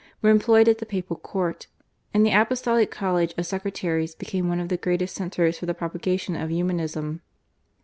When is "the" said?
0.79-0.85, 2.25-2.31, 4.69-4.75, 5.67-5.75